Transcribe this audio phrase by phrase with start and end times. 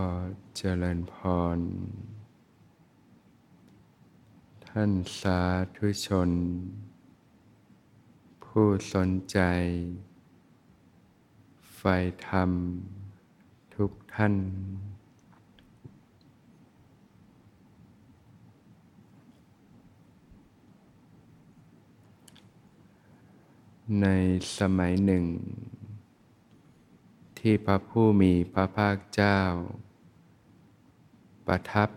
[0.00, 0.02] อ
[0.56, 1.14] เจริญพ
[1.56, 1.58] ร
[4.66, 5.40] ท่านสา
[5.76, 6.30] ธุชน
[8.44, 9.38] ผู้สนใจ
[11.76, 11.82] ไฟ
[12.28, 12.50] ธรรม
[13.74, 14.34] ทุกท่าน
[24.00, 24.06] ใน
[24.58, 25.24] สมัยหนึ่ง
[27.38, 29.38] ที่พระผู้มีพระภาคเจ้า
[31.52, 31.90] ประทับ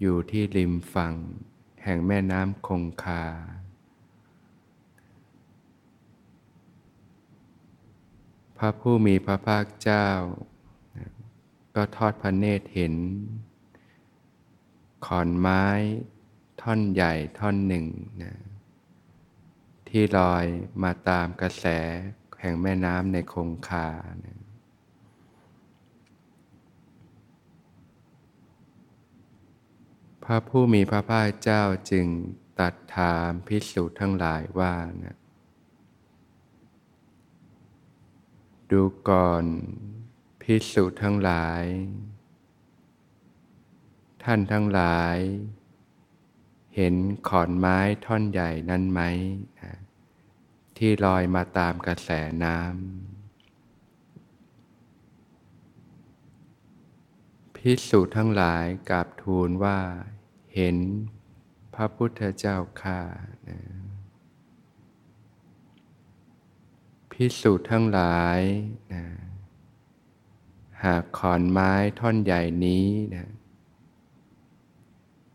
[0.00, 1.14] อยู่ที่ริมฝั่ง
[1.84, 3.24] แห่งแม่น้ำคงคา
[8.58, 10.08] พระผู้มีพระภาคเจ้า
[11.74, 12.94] ก็ทอดพระเนตรเห็น
[15.06, 15.64] ขอนไม้
[16.62, 17.86] ท่อนใหญ่ท่อนหนึ่ง
[18.22, 18.34] นะ
[19.88, 20.44] ที่ลอย
[20.82, 21.66] มาตามกระแส
[22.40, 23.88] แห่งแม่น้ำในคงคา
[24.24, 24.39] นะ
[30.30, 32.06] ระผู้มีพระภาคเจ้าจึง
[32.60, 35.16] ตัดถามพิสูจน์ทั้งหลายว่านะ
[38.70, 39.44] ดูก่อน
[40.42, 41.64] พิสูจน์ทั้งหลาย
[44.24, 45.16] ท่านทั้งหลาย
[46.76, 46.94] เห็น
[47.28, 49.00] ขอนไม้ท่อนใหญ่นั้นไหม
[50.76, 52.10] ที่ลอยมาตามกระแส
[52.44, 52.70] น้ำ
[57.56, 59.78] พิสูจน์ทั้งหลายกราบทูลว่า
[60.54, 60.76] เห็น
[61.74, 63.00] พระพุทธเจ้าข้า
[63.48, 63.58] นะ
[67.10, 68.40] พิสูจน์ทั้งหลาย
[68.92, 69.04] นะ
[70.84, 73.28] หากขอนไม้ท่อนใหญ่นี้นะ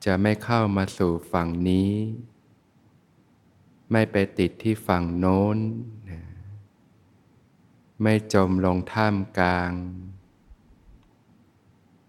[0.05, 1.93] จะไม่เข้ามาสู่ฝั่งนี้
[3.91, 5.57] ไม่ไปติดที่ฝั่งโน้น
[6.09, 6.21] นะ
[8.01, 9.71] ไม่จมลงท่ามกลาง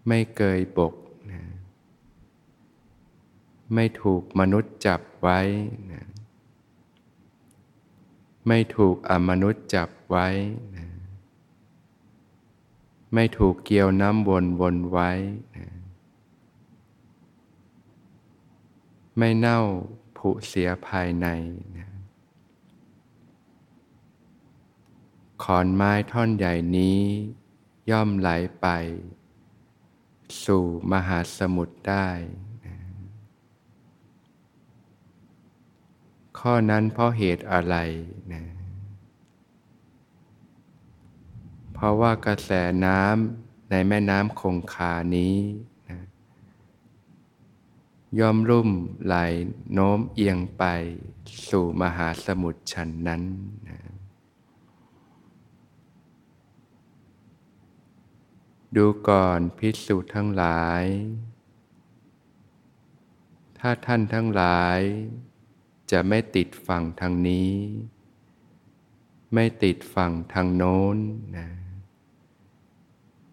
[0.07, 0.93] ไม่เกยบก
[3.73, 5.39] ไม่ถูกมนุษย์จับไว้
[5.91, 6.05] นะ
[8.47, 10.27] ไม่ถูกอมนุษย์จับไว้
[10.75, 10.87] นะ
[13.13, 15.11] ไม่ถูกเกี่ยวน้ำวนวนไว้
[15.55, 15.67] นะ
[19.17, 19.59] ไม่เน่า
[20.17, 21.27] ผุเสียภายใน
[21.77, 21.87] นะ
[25.43, 26.99] ขอนไม้ท่อนใหญ่นี้
[27.89, 28.29] ย่อมไหล
[28.61, 28.67] ไป
[30.45, 32.07] สู่มหาสมุทรได้
[32.65, 32.77] นะ
[36.39, 37.75] ข้อนั้นเพราะเหตุอะไร
[38.33, 38.43] นะ
[41.73, 42.51] เพราะว่ากระแส
[42.85, 45.35] น้ำในแม่น้ำคงคานี้
[45.89, 45.99] นะ
[48.19, 48.69] ย่อมรุ่ม
[49.05, 49.15] ไหล
[49.73, 50.63] โน้มเอียงไป
[51.49, 53.23] สู่มหาสมุทรฉันนั้น
[53.67, 53.79] นะ
[58.75, 60.83] ดูก่อนพิสูจน์ทั้งหลาย
[63.59, 64.79] ถ้าท่านทั้งหลาย
[65.91, 67.53] จะไม่ติดฝั่งทางนี้
[69.33, 70.97] ไม่ติดฝั่งทางโน้น
[71.37, 71.47] นะ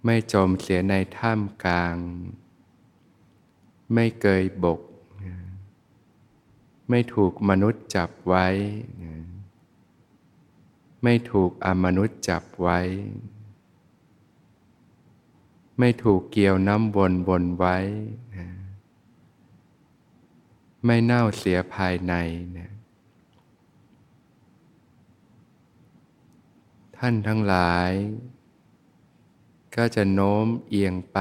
[0.05, 1.97] ไม่จมเสียในท่ามกลาง
[3.93, 4.81] ไม่เกยบก
[6.89, 8.47] ไม่ถูกมนุษย์จับไว้
[11.03, 12.79] ไม่ถูกอมนุษย์จับไว้
[15.79, 17.77] ไม่ถูกเกี่ยวน้ำวนวนไว้
[18.35, 18.47] นะ
[20.85, 22.15] ไม่เน่าเสียภายใน
[22.59, 22.71] นะ
[26.97, 27.91] ท่านทั้งหลาย
[29.77, 31.19] ก็จะโน้มเอียงไป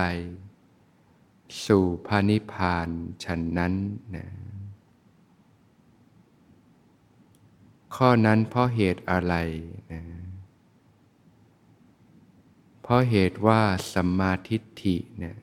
[1.65, 2.89] สู่พานิพาน
[3.23, 3.73] ฉันนั้น
[4.15, 4.27] นะ
[7.95, 9.35] ข้อนั้นเพราะเหตุอะไร
[9.91, 10.01] นะ
[12.81, 13.61] เพราะเหตุว่า
[13.93, 15.37] สัมมาทิฏฐิเนี่ย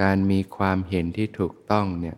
[0.00, 2.16] การมีความเห็นที่ถูกต้องเนี่ย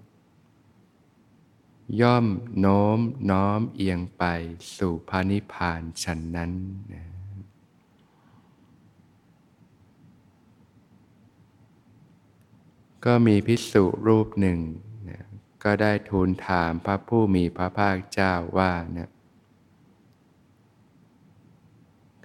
[2.01, 2.27] ย่อม
[2.61, 2.99] โน้ม
[3.31, 4.25] น้อมเอียงไป
[4.77, 6.53] สู่พานิพานฉันนั้น
[6.93, 7.05] นะ
[13.05, 14.61] ก็มีพิสุรูปหนึ่ง
[15.09, 15.21] นะ
[15.65, 19.11] ก็ได้ทูลถามพระผู้มีพระภาคเจ้าว่านะ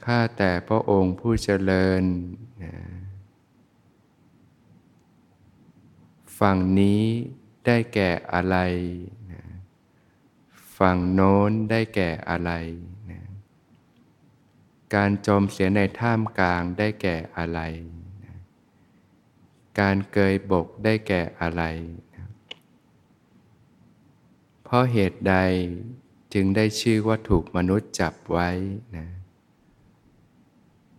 [0.03, 2.03] ข้าแต่พระองค์ผู้เจริญ
[2.63, 2.73] นะ
[6.39, 7.03] ฝั่งนี้
[7.65, 8.57] ได้แก่อะไร
[10.79, 12.51] ฝั่งโน้นได้แก่อะไร
[13.09, 13.21] นะ
[14.95, 17.59] การจมเสียในท่ามกลางได้แก่อะไร
[18.23, 18.35] นะ
[19.79, 21.63] การเกยบกได้แก่อะไร
[22.15, 22.25] นะ
[24.63, 25.35] เพราะเหตุใด
[26.33, 28.49] จึงได้ชื่อว่าถูกมนุษย์จับไว้
[28.97, 29.07] นะ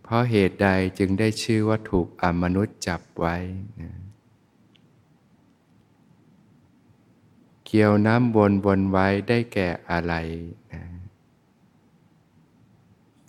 [0.03, 0.69] เพราะเหตุใด
[0.99, 3.35] จึงได้ชื่อว่าถูกอมนุษย์จับไว้
[3.81, 10.13] นะเเกี่ยวน้ำวนวนไว้ได้แก่อะไร
[10.73, 10.83] นะ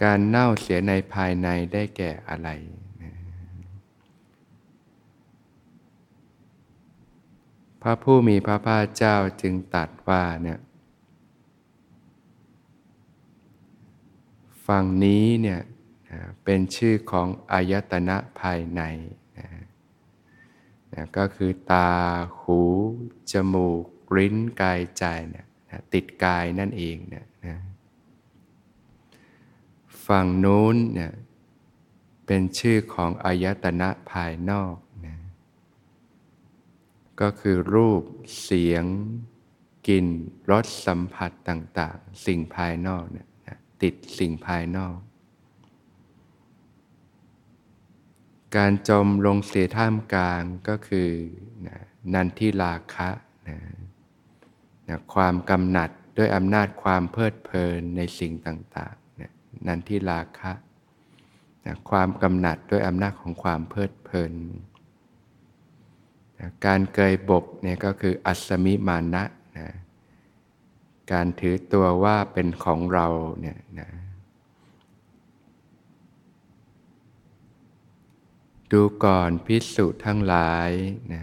[0.03, 2.49] การเน่าเสียในภายในได้แก่อะไร
[3.03, 3.13] นะ
[7.83, 10.61] พระผู้มีพระภาคเจ้าจึงตัดว่าเนี่ย
[14.67, 15.61] ฝั่งนี้เนี่ย
[16.45, 18.83] เป็นชื่อของอายตนะภายใน
[19.39, 19.49] นะ
[20.95, 21.91] นะก็คือตา
[22.41, 22.61] หู
[23.33, 23.87] จมูก
[24.17, 25.47] ลิ้นกายใจเนี่ย
[25.93, 27.59] ติดกายนั่นเองเนี่ยนะ
[30.07, 31.13] ฝั่งนู้นเนี่ย
[32.27, 34.77] เป็นชื่อของอายตนะภายนอก
[35.07, 35.17] นะ
[37.21, 38.03] ก็คือรูป
[38.43, 38.85] เสียง
[39.89, 40.07] กลิ่น
[40.51, 43.27] รสสัมผัสต่างๆ สิ่งภายนอกเนี่ย
[43.83, 44.97] ติดสิ่งภายนอก
[48.57, 51.09] การจมลงเสียท่ามกลางก็คือ
[51.67, 51.79] นะ
[52.15, 53.09] นันทิราคะ
[53.49, 53.59] นะ
[54.93, 59.33] นะความกำหนัดด้วยอำนาจความเพลิดเพลินในสิ่งต่างๆนะ
[59.67, 60.53] นันทิราคะ
[61.65, 64.33] นะความกำหนัดด้วยอำนาจของความเพลิดเพลิน
[66.39, 69.25] นะการเกยบกเนี่ยก็คืออัศมิมานะ
[69.59, 69.69] นะ
[71.13, 73.07] การถือตัวว่าเป็นของเรา
[73.41, 73.89] เนี่ยนะ
[78.73, 80.71] ดูก่อนพิสุทั้งหลาย
[81.13, 81.23] นะ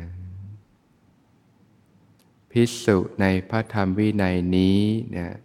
[2.51, 4.79] พิสุในพระธรรมวินัยนี้
[5.17, 5.37] นะ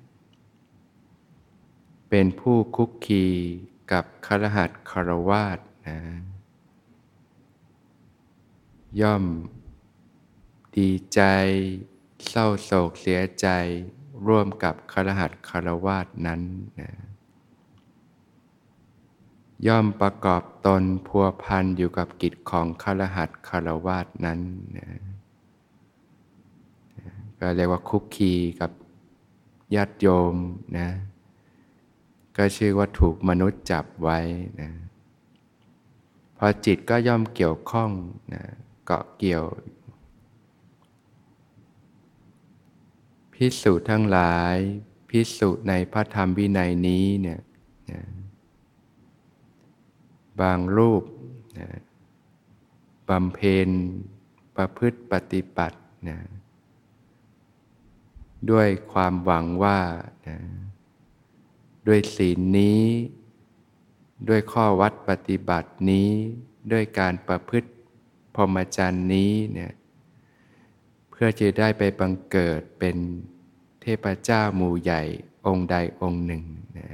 [2.08, 3.26] เป็นผู้คุกคี
[3.92, 5.58] กับครหัสคารวาส
[5.88, 5.98] นะ
[9.00, 9.24] ย่อม
[10.76, 11.20] ดีใจ
[12.28, 13.48] เศร้าโศกเสียใจ
[14.26, 16.40] ร่วมกับครหัสคารวาสนั้น
[16.80, 16.90] นะ
[19.66, 24.40] ย่อมประกอบตนพัวพันอยู่กับกิจของครหัสคารวาสนั้น
[24.76, 25.13] นะ
[27.46, 28.70] ก็เรียกว่าคุกคีกับ
[29.75, 30.35] ญาติโยม
[30.79, 30.88] นะ
[32.37, 34.19] ก็ชื่อว่าถูกมนุษย์จับไว้
[34.61, 34.70] นะ
[36.38, 37.91] พอจิตก็ย่อมเกี่ยวข้อง
[38.35, 38.44] นะ
[38.85, 39.44] เกาะเกี่ยว
[43.35, 44.56] พิสูจน์ทั้งหลาย
[45.11, 47.40] พิสูจน์ในพระธรรมวินัยนี้เนี่ย
[47.90, 48.00] นะ
[50.40, 51.02] บางรูป
[51.58, 51.69] นะ
[53.08, 53.69] บำเพ็ญ
[54.56, 56.19] ประพฤติปฏิบัตินะ
[58.50, 59.81] ด้วยความหวังว่า
[60.29, 60.38] นะ
[61.87, 62.82] ด้วยศีลนี้
[64.29, 66.08] ด้วยข้อวัดปฏิบัตินี้
[66.73, 67.70] ด้วยการประพฤติ
[68.35, 69.73] พรหมจรรย์นี้เนี่ย
[71.11, 72.96] เพื่อจะได้ไปบังเกิดเป็น
[73.81, 75.02] เทพเจ้าหมู่ใหญ่
[75.47, 76.44] องค์ใดองค์หนึ่ง
[76.79, 76.88] นะ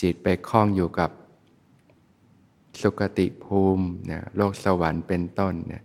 [0.00, 1.10] จิตไปคล้องอยู่กับ
[2.80, 5.82] สุคติภูมินะโลกสวรรค์เป็นต้นนี่ย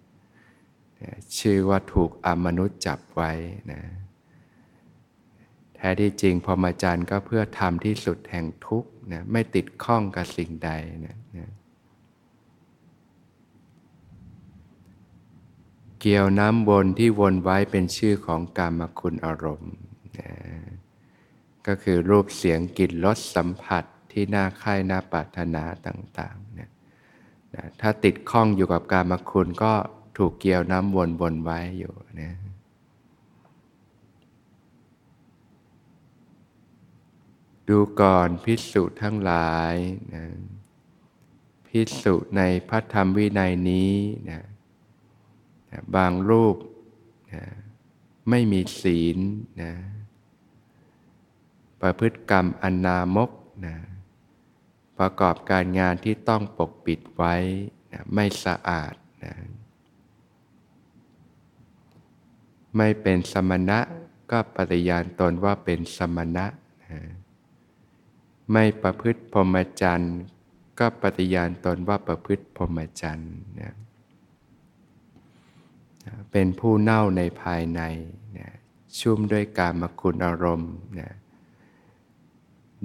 [1.40, 3.32] ชื่อว่าถูกอมนุษย์จับไว้
[3.72, 3.82] นะ
[5.78, 10.70] แท้ที่จริงพอมาจารย์ก็เพื่อทำที่สุดแห่งทุกข์นะไม่ติดข้องกับสิ่งใด
[11.06, 11.50] นะนะ
[16.00, 19.76] เกี่ยวน้ำวนที่วนไว้เป็นชื่อของกรรมคุณอารมณ์
[20.20, 20.32] นะ
[21.68, 26.70] ก็คือรูปเสียงกลิ่นรสสัมผัสที่น่าค่ายน่าปรารถนาต่างๆนะ
[27.56, 29.74] นะถ้าติดข้องอยู่กับการมคุณก็
[30.18, 32.32] ถูกเกี่ยวน้ำวนวนไว้อยู่นะ
[37.70, 39.76] ดูก่อนพิสุทั้งหลาย
[40.14, 40.26] นะ
[41.68, 43.94] พิสุในพระธรรมวินัยนี้
[44.30, 44.42] นะ
[45.72, 46.56] นะบางรูป
[47.34, 47.44] นะ
[48.30, 49.18] ไม่มีศีล
[49.62, 49.72] นะ
[51.82, 53.32] ประพฤติกรรมอนนามก
[53.66, 53.76] นะ
[55.00, 57.36] ประกอบการงานที่ต้องปกปิดไว้
[57.92, 58.94] นะไม่สะอาด
[59.24, 59.34] นะ
[62.78, 63.80] ไม่เป็นสมณะ
[64.32, 66.46] ก็ปฏิญาณตนว่าเป็นสมณะ
[66.84, 67.00] นะ
[68.52, 70.18] ไม่ประพฤติพรหมจรรย์
[70.80, 73.74] ก็ปฏิญาณตนว่าประพฤติพรหมจรรย์นะ
[76.32, 77.82] เป็นผู้เน่าในภายใน
[78.38, 78.50] นะ
[79.00, 81.12] ชุ่มด้วยการมคุณอารมณ์นะ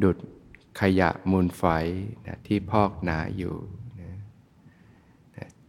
[0.03, 0.17] ดุด
[0.81, 1.85] ขยะมูลฝอย
[2.27, 3.57] นะที่พอกหนาอยู่
[4.01, 4.13] นะ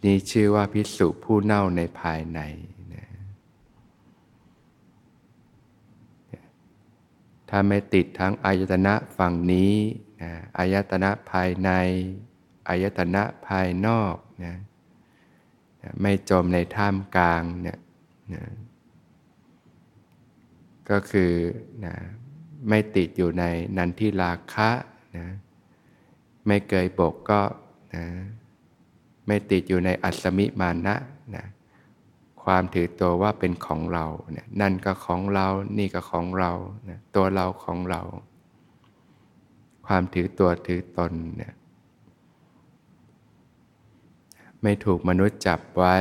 [0.04, 2.42] นี่ชื่อว่าพิสุผู้เน่าในภายใน
[2.94, 3.06] นะ
[7.56, 9.74] ถ้าไม่ติดทั้งอายตนะฝั่งนี้
[10.22, 11.70] นะอายตนะภายใน
[12.70, 14.54] อายตนะภายนอกนะ
[16.02, 17.80] ไม่จมในท่ามกลางเนี่ย
[18.34, 18.44] นะ
[20.90, 21.32] ก็คือ
[21.86, 21.96] นะ
[22.70, 23.44] ไม่ติดอยู่ใน
[23.78, 24.72] นันทิราคะ
[25.18, 25.28] นะ
[26.48, 27.42] ไม่เกยบกก็
[27.96, 28.06] นะ
[29.28, 30.96] ไม่ติดอยู่ในอัศมิมานะ
[31.36, 31.46] นะ
[32.44, 35.48] ความถือตัวว่าเป็นของเราเนี่ยนั่นก็ของเรา
[35.78, 36.52] นี่ก็ของเรา
[36.90, 38.02] นะตัวเราของเรา
[39.88, 41.54] ความถือตัวถือตนเนี่ย
[44.64, 45.96] ไม่ถูกมนุษย์จับไว้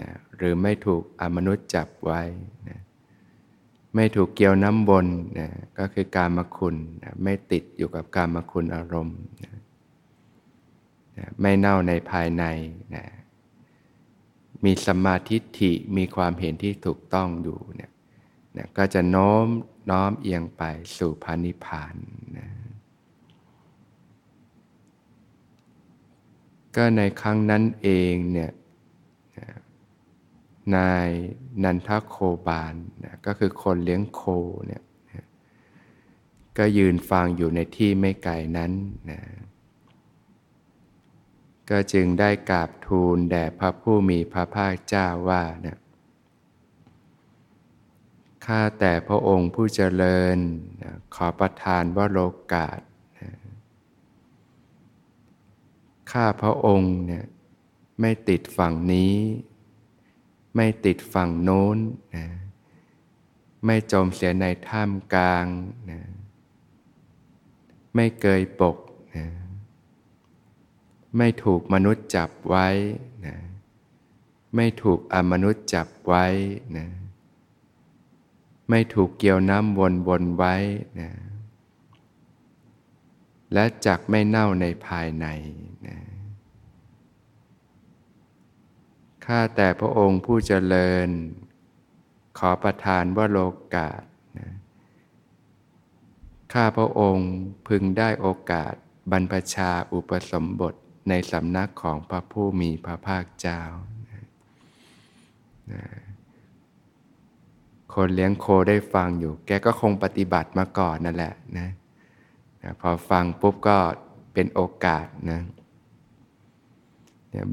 [0.00, 2.20] นะหรือไม่ถูกอมนุษย์จับไว้
[2.68, 2.78] นะ
[3.94, 5.06] ไม่ถูกเกี่ยวน้ำบน
[5.38, 9.54] นะก็คือการมาคุณนะไม่ติดอยู่กับการมาคุณอารมณ์นะ
[11.18, 12.44] นะไม่เน่าในภายใน
[12.94, 13.04] นะ
[14.64, 17.90] มีสมาธิฐิมีความเห็นที่ถูกต้องอยู่เนี่ย
[18.56, 19.46] นะก็จะโน้ม
[19.90, 20.62] น้อมเอียงไป
[20.96, 21.94] สู่พานิพาน
[22.38, 22.48] นะ
[26.76, 28.50] ก็ในครั้งนั้นเองเนี่ย
[30.76, 31.08] นาย
[31.64, 32.16] นันทโค
[32.46, 34.22] บาลนะก็คือคนเลี้ยงโค
[34.66, 34.82] เนี่ย
[36.58, 38.72] ก็ยืนฟังอยู่ในที่ไม่ไกลนั้น
[39.10, 39.20] นะ
[41.72, 45.78] ก็จึงได้กราบทูลแด่พระผู้มีพระภาคเจ้าว่านะ
[48.46, 50.38] ข้าแต่พระองค์ผู้เจริญ
[51.14, 52.18] ขอประทานว่าโล
[52.52, 52.80] กาส
[56.12, 57.24] ข้าพระองค์เนี่ย
[58.00, 59.16] ไม่ติดฝั่งนี้
[60.56, 61.78] ไม่ติดฝั่งโน้น
[62.16, 62.26] นะ
[63.66, 65.46] ไม่จมเสียในท่ามกลาง
[65.90, 66.00] นะ
[67.94, 68.76] ไม่เกยปก
[69.16, 69.26] นะ
[71.16, 72.66] ไม่ถูกมนุษย์จับไว้
[73.26, 73.36] นะ
[74.56, 76.24] ไม่ถูกอมนุษย์จับไว้
[76.76, 76.86] นะ
[78.70, 80.54] ไม่ถูกเกี่ยวน้ำวนวนไว้
[81.00, 81.10] นะ
[83.52, 85.26] และจักไม่เน่าในภายใน
[85.86, 85.96] นะ
[89.24, 91.08] ข้าแต่พระองค์ผู้เจริญ
[92.38, 93.38] ขอประทานว่าโล
[93.74, 94.02] กาส
[94.38, 94.48] นะ
[96.52, 97.30] ข้าพระองค์
[97.68, 98.74] พึงได้โอกาส
[99.10, 100.74] บรรพชาอุปสมบท
[101.08, 103.60] ในสำนักของพระผู้มีพระภาคเจ้า
[107.94, 111.68] คนเลี้ยงโคได้ฟังอยู่ แกก็คงปฏิบัติมาก่อนนั่นแหละนะ
[112.80, 113.78] พอฟังปุ๊บก็
[114.34, 115.40] เป็นโอกาสนะ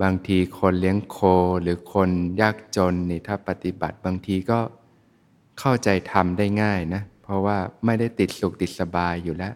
[0.02, 1.18] บางทีคนเลี้ยงโค
[1.62, 2.10] หรือคน
[2.42, 4.60] ยากจนนี่ถ้าปฏิบัติบางทีก็
[5.60, 9.54] เข้าใจทำได้ง่ายนะ เพราะว่าไม่ได้ติดสุขติดสบายอยู่แล้ว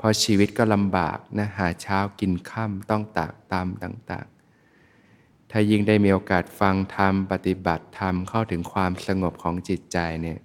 [0.00, 10.38] พราะชีวิตก็ลำบากนะหาเช้ากินค่ำต้องตากตามต่างๆ ถ้ายิ่งได้มีโอกาสฟังธรรมปฏิบัติธรรมเข้าถึงความสงบของจิตใจเนี่ย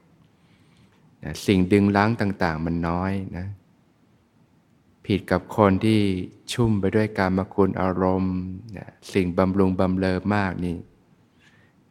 [1.24, 3.48] นะสิ่งดึงล้างต่างๆ มันน้อยนะ
[5.06, 6.00] ผิดกับคนที่
[6.54, 8.38] ชุ่มไปด้วยการมคุณอารมณ์
[8.78, 10.78] นะสิ่งบำรุงบำเลอมากนี่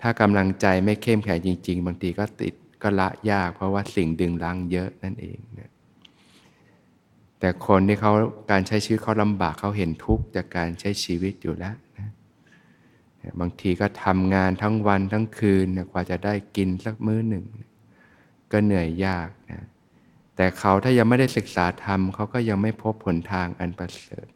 [0.00, 5.70] ถ้ากำลังใจไม่เข้มแข็งจริง ๆ บางทีก็ติดก็ละยาก เพราะว่าสิ่งดึงล้างเยอะนั่นเองนะ
[7.40, 8.12] แต่คนที่เขา
[8.50, 12.08] การใช้ชีวิตเขาลำบากเขาเห็นทุกข์จากการใช้ชีวิตอยู่แล้วนะ
[13.40, 17.44] บางทีก็ทำงานทั้งวันทั้งคืนกว่าจะได้กินสักมื้อหนึ่ง
[18.52, 19.64] ก็เหนื่อยยากนะ
[20.36, 24.26] แต่เขาถ้ายังไม่ได้ศึกษาธรรมเขาก็ยังไม่พบผลทางอันประเสริฐ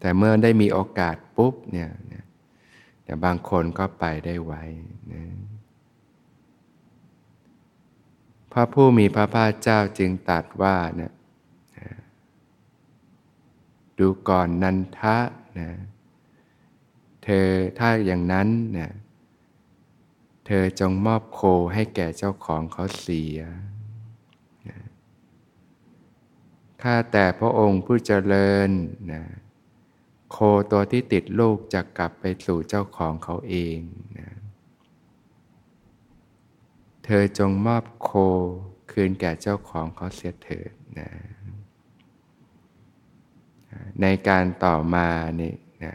[0.00, 1.90] แต่เมื่อได้มีโอกาสปุ๊บเนี่ย
[3.04, 4.54] แต่บางคนก็ไปได้ไว
[5.12, 5.22] นะ
[8.52, 11.12] พระผู้มีพระภาคเจ้าจึงตรัสว่าเนี่ย
[13.98, 15.16] ดูก่อนนันทะ
[15.58, 15.70] นะ
[17.24, 18.92] เธอถ้าอย่างนั้นนี่ย
[20.46, 21.40] เธอจงมอบโค
[21.74, 23.38] ให้แก่เจ้าของเขาเสีย
[26.82, 28.70] ข้าแต่พระองค์ผู้เจริญ
[29.12, 29.22] นะ
[30.30, 30.36] โค
[30.70, 33.78] ตัวที่ติดลูกจะกลับไปสู่เจ้าของเขาเอง
[34.18, 34.30] นะ
[37.04, 38.10] เธอจงมอบโค
[38.90, 41.10] คืนแก่เจ้าของเขาเสียเถิดนะ
[44.02, 45.08] ในการต่อมา
[45.40, 45.94] นี่นะ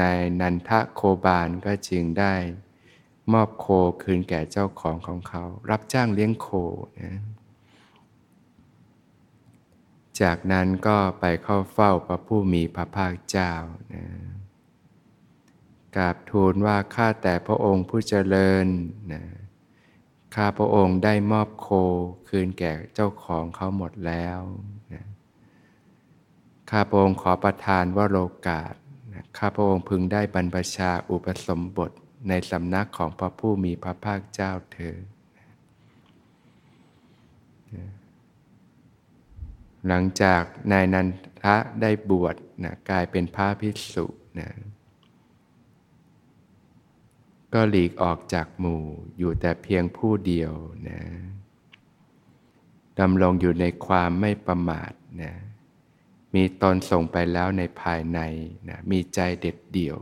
[0.00, 2.34] นายนันทะโคบาลก็จึงได้
[3.32, 3.66] มอบโค
[4.02, 6.48] คืนแก่เจ้าของของเขา รับจ้างเลี้ยงโค
[7.02, 7.14] นะ
[10.20, 13.52] จากนั้นก็ไปเข้าเฝ้าพระผู้มีพระภาคเจ้า
[13.94, 14.04] นะ
[15.96, 18.66] กราบทูลว่าข้าแต่พระองค์ผู้เจริญ
[19.12, 19.22] นะ
[20.34, 21.68] ข้าพระองค์ได้มอบโค
[22.28, 24.40] คืนแก่เจ้าของเขาหมดแล้ว
[26.70, 28.74] ข้าพระองค์ขอประทานวโลกาส
[29.38, 31.90] ข้าพระองค์พึงได้บรรพชาอุปสมบท
[32.28, 34.96] ในสำนักของพระผู้มีพระภาคเจ้าเธอ
[39.86, 41.06] หลังจากนายนัน
[41.42, 44.06] ทะได้บวชนะกลายเป็นพระภิกษุ
[44.38, 44.50] นะ
[47.54, 48.82] ก็หลีกออกจากหมู่
[49.18, 50.52] อยู่แต่เพียงผู้เดียว
[50.88, 51.00] นะ
[53.00, 55.32] ดำรงอยู่ในความไม่ประมาทนะ
[56.34, 58.20] มีตนส่งไปแล้วในภายใน
[58.68, 59.98] นะมีใจเด็ดเดี่ยว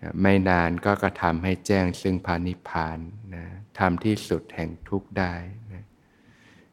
[0.00, 2.98] นะไม่นานก็กระทำให้แจ้งซึ่งพานิพาน
[3.34, 3.44] นะ
[3.78, 5.34] ทำที่สุดแห่งทุกข์ได้
[5.72, 5.84] นะ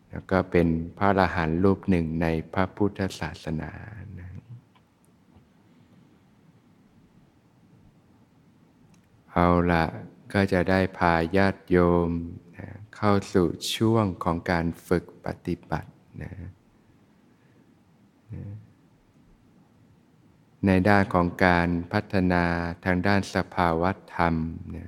[0.10, 3.72] แล้วก็เป็นพระอรหันต์รูปหนึ่งในพระพุทธศาสนา
[4.20, 4.30] นะ
[9.32, 9.86] เอาละ
[10.34, 12.10] ก็จะได้พาญาติโยม
[12.58, 15.92] นะเข้าสู่ช่วงของการฝึกปฏิบัติ
[16.24, 16.34] นะ
[20.66, 22.44] ในด้านของการพัฒนา
[22.86, 24.36] ทางด้านสภาวะธรรม
[24.76, 24.88] นะ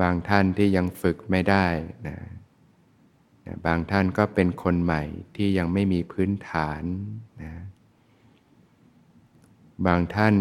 [0.00, 1.66] บางท่านที่ยังฝึกไม่ได้
[2.08, 2.16] นะ
[3.66, 5.02] บางท่านก็เป็นคนใหม่
[5.36, 6.82] ที่ยังไม่มีพื้นฐาน
[7.42, 7.52] นะ
[9.86, 10.34] บางท่าน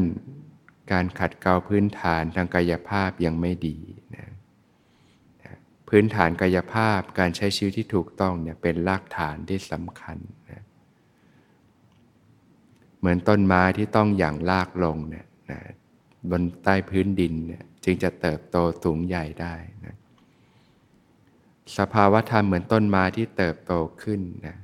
[0.92, 3.78] การขัดเกลาพื้นฐานทางกายภาพยังไม่ดี
[4.16, 4.28] นะ
[5.90, 10.45] พื้นฐานกายภาพการใช้ชีวิตที่ถูกต้องเนี่ยเป็นรากฐานที่สำคัญน
[13.06, 15.60] เหมือนต้นไม้ที่ต้องอย่างรากลงเนี่ยนะ
[16.30, 19.54] บนใต้พื้นดินเนี่ยจึงจะเติบโตสูงใหญ่ได้
[19.86, 19.96] นะ
[21.78, 24.58] สภาวะธรรมเหมือนต้นไม้ที่เติบโตขึ้นนะ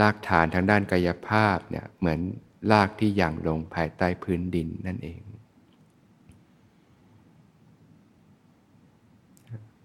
[0.00, 2.20] รากฐานทางด้านกายภาพเนี่ยเหมือน
[2.72, 5.20] รากที่อย่างลงภายใต้พื้นดินนั่นเอง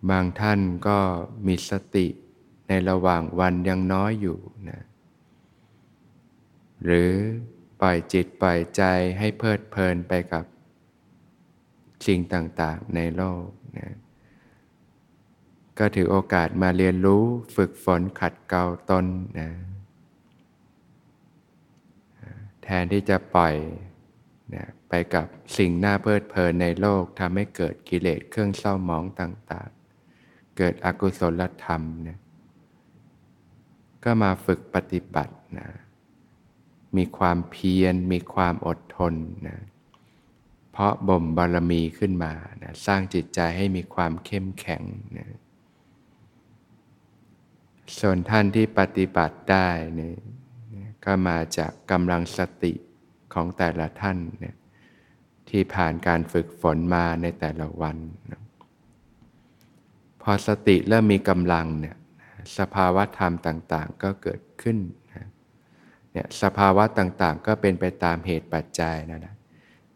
[0.09, 0.97] บางท่านก็
[1.47, 2.07] มีสติ
[2.67, 4.37] ในระหว่างวันยังน้อยอยู่
[4.69, 4.81] นะ
[6.83, 7.11] หรือ
[7.81, 8.83] ปล่อยจิตปล่อยใจ
[9.19, 10.45] ให้เพลิดเพลินไปกับ
[12.05, 13.45] สิ่งต่างๆในโลก
[13.77, 13.95] นะ
[15.79, 17.23] ก็ถือโอกาสมาเรียนรู้
[17.55, 19.05] ฝึกฝนขัดเกลาตน
[19.39, 19.49] นะ
[22.63, 23.55] แทนที่จะปล่อย
[24.55, 32.19] นะไปกับสิ่งน่าเพลิดเพลินในโลกทำให้เกิดกิเลสเครื่องเศร้าหมองต่าง ๆ เกิดอกุศลธรรมนี่ย
[34.03, 35.67] ก็มาฝึกปฏิบัตินะ
[36.97, 39.13] มีความเพียร มีความอดทน
[39.47, 39.59] นะ
[40.71, 42.33] เพราะบ่มบารมีขึ้นมา
[42.63, 44.83] นะสร้างจิตใจให้มีความเข้มแข็ง
[45.17, 45.27] นะ
[47.99, 50.15] ส่วนท่านที่ปฏิบัติได้เนี่ย
[51.05, 52.73] ก็มาจากกำลังสติ
[53.33, 54.55] ของแต่ละท่านเนี่ย
[55.49, 57.97] ที่ผ่านการฝึกฝนมาในแต่ละวัน
[58.31, 58.41] นะ
[60.21, 61.95] พอสติเริ่มมีกำลังเนี่ย
[62.57, 64.77] สภาวะธรรมต่าง ๆ ก็เกิดขึ้น
[66.17, 69.35] เนี่ยสภาวะต่างๆ ก็เป็นไปตามเหตุปัจจัยนั่นแหละ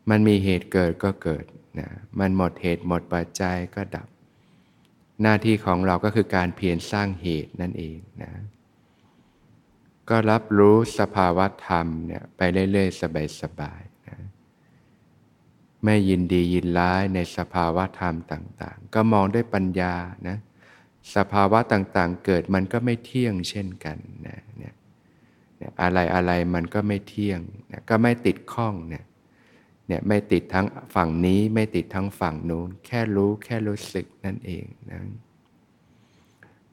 [0.09, 1.45] มันมีเหตุเกิดก็เกิด
[1.79, 4.07] นะมันหมดเหตุหมดปัจจัยก็ดับ
[5.21, 8.31] หน้าที่ของเราก็คือการเพียรสร้างเหตุนั่นเองนะ
[10.09, 13.01] ก็รับรู้สภาวะธรรมเนี่ยไปเรื่อยๆ
[13.41, 14.17] สบายๆนะ
[15.83, 19.95] ไม่ยินดียินร้ายในสภาวะธรรมต่างๆ ก็มองด้วยปัญญา
[20.27, 20.37] นะ
[21.15, 24.73] สภาวะต่างๆ เกิดมันก็ไม่เที่ยงเช่นกันนะเนี่ย
[25.81, 29.03] อะไรอะไรมันก็ไม่เที่ยงนะก็ไม่ติดข้องเนี่ย
[29.87, 34.99] เนี่ยไม่ติดทั้งฝั่งนี้ไม่ติดทั้งฝั่งนู้น แค่รู้แค่รู้สึกนั่นเองนะ